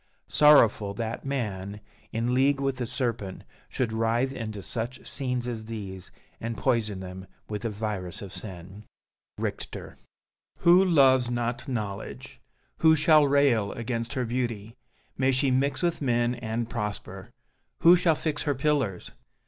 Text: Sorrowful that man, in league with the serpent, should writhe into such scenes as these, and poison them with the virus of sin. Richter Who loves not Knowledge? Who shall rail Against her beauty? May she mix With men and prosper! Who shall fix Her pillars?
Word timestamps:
Sorrowful 0.27 0.95
that 0.95 1.25
man, 1.25 1.79
in 2.11 2.33
league 2.33 2.59
with 2.59 2.77
the 2.77 2.87
serpent, 2.87 3.43
should 3.69 3.93
writhe 3.93 4.33
into 4.33 4.63
such 4.63 5.07
scenes 5.07 5.47
as 5.47 5.65
these, 5.65 6.11
and 6.39 6.57
poison 6.57 7.01
them 7.01 7.27
with 7.47 7.61
the 7.61 7.69
virus 7.69 8.23
of 8.23 8.33
sin. 8.33 8.83
Richter 9.37 9.97
Who 10.61 10.83
loves 10.83 11.29
not 11.29 11.67
Knowledge? 11.67 12.41
Who 12.77 12.95
shall 12.95 13.27
rail 13.27 13.71
Against 13.73 14.13
her 14.13 14.25
beauty? 14.25 14.75
May 15.19 15.31
she 15.31 15.51
mix 15.51 15.83
With 15.83 16.01
men 16.01 16.33
and 16.33 16.67
prosper! 16.67 17.29
Who 17.81 17.95
shall 17.95 18.15
fix 18.15 18.41
Her 18.41 18.55
pillars? 18.55 19.11